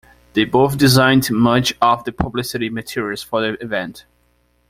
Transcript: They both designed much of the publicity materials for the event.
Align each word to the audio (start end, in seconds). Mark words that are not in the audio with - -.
They 0.33 0.45
both 0.45 0.79
designed 0.79 1.29
much 1.29 1.75
of 1.79 2.05
the 2.05 2.11
publicity 2.11 2.71
materials 2.71 3.21
for 3.21 3.41
the 3.41 3.63
event. 3.63 4.05